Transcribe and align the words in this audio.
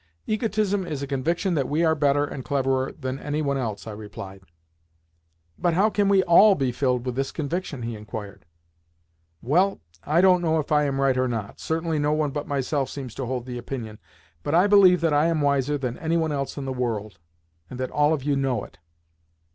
"Egotism 0.25 0.83
is 0.87 1.03
a 1.03 1.05
conviction 1.05 1.53
that 1.53 1.69
we 1.69 1.85
are 1.85 1.93
better 1.93 2.25
and 2.25 2.43
cleverer 2.43 2.91
than 2.91 3.19
any 3.19 3.39
one 3.39 3.55
else," 3.55 3.85
I 3.85 3.91
replied. 3.91 4.41
"But 5.59 5.75
how 5.75 5.91
can 5.91 6.09
we 6.09 6.23
all 6.23 6.55
be 6.55 6.71
filled 6.71 7.05
with 7.05 7.13
this 7.13 7.31
conviction?" 7.31 7.83
he 7.83 7.95
inquired. 7.95 8.45
"Well, 9.43 9.79
I 10.03 10.19
don't 10.19 10.41
know 10.41 10.57
if 10.59 10.71
I 10.71 10.85
am 10.85 10.99
right 10.99 11.15
or 11.19 11.27
not—certainly 11.27 11.99
no 11.99 12.13
one 12.13 12.31
but 12.31 12.47
myself 12.47 12.89
seems 12.89 13.13
to 13.13 13.27
hold 13.27 13.45
the 13.45 13.59
opinion—but 13.59 14.55
I 14.55 14.65
believe 14.65 15.01
that 15.01 15.13
I 15.13 15.27
am 15.27 15.39
wiser 15.41 15.77
than 15.77 15.99
any 15.99 16.17
one 16.17 16.31
else 16.31 16.57
in 16.57 16.65
the 16.65 16.73
world, 16.73 17.19
and 17.69 17.79
that 17.79 17.91
all 17.91 18.11
of 18.11 18.23
you 18.23 18.35
know 18.35 18.63
it." 18.63 18.79